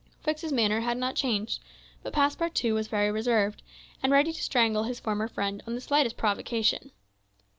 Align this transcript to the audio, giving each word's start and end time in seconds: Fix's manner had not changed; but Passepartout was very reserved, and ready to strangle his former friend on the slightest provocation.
Fix's 0.23 0.51
manner 0.51 0.79
had 0.79 0.97
not 0.97 1.13
changed; 1.15 1.61
but 2.01 2.11
Passepartout 2.11 2.73
was 2.73 2.87
very 2.87 3.11
reserved, 3.11 3.61
and 4.01 4.11
ready 4.11 4.33
to 4.33 4.41
strangle 4.43 4.85
his 4.85 4.99
former 4.99 5.27
friend 5.27 5.61
on 5.67 5.75
the 5.75 5.79
slightest 5.79 6.17
provocation. 6.17 6.89